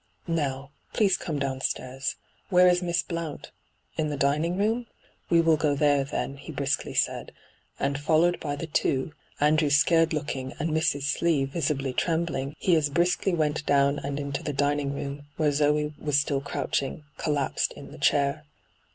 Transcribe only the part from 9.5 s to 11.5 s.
scared looking and Mrs. Slee